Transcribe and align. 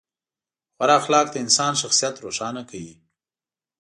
غوره 0.77 0.93
اخلاق 1.01 1.27
د 1.31 1.35
انسان 1.45 1.73
شخصیت 1.81 2.15
روښانه 2.25 2.61
کوي. 2.69 2.95